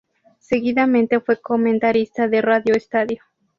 Seguidamente 0.39 1.19
fue 1.19 1.39
comentarista 1.39 2.27
de 2.27 2.41
Radio 2.41 2.73
Estadio. 2.73 3.21